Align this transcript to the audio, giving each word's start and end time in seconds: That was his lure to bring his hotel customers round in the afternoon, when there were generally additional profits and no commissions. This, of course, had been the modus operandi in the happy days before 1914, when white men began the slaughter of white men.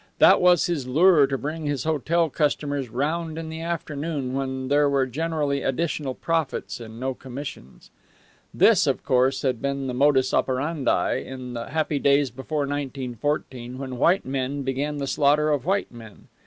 That 0.17 0.41
was 0.41 0.65
his 0.65 0.87
lure 0.87 1.27
to 1.27 1.37
bring 1.37 1.67
his 1.67 1.83
hotel 1.83 2.27
customers 2.27 2.89
round 2.89 3.37
in 3.37 3.49
the 3.49 3.61
afternoon, 3.61 4.33
when 4.33 4.67
there 4.67 4.89
were 4.89 5.05
generally 5.05 5.61
additional 5.61 6.15
profits 6.15 6.79
and 6.79 6.99
no 6.99 7.13
commissions. 7.13 7.91
This, 8.51 8.87
of 8.87 9.05
course, 9.05 9.43
had 9.43 9.61
been 9.61 9.85
the 9.85 9.93
modus 9.93 10.33
operandi 10.33 11.17
in 11.17 11.53
the 11.53 11.67
happy 11.67 11.99
days 11.99 12.31
before 12.31 12.61
1914, 12.61 13.77
when 13.77 13.99
white 13.99 14.25
men 14.25 14.63
began 14.63 14.97
the 14.97 15.05
slaughter 15.05 15.51
of 15.51 15.65
white 15.65 15.91
men. 15.91 16.27